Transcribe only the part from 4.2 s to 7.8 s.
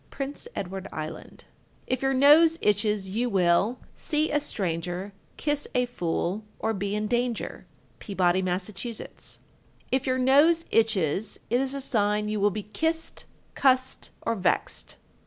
a stranger, Kiss a fool, Or be in danger.